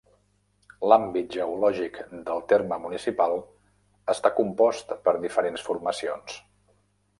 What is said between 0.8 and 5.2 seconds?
L'àmbit geològic del terme municipal està compost per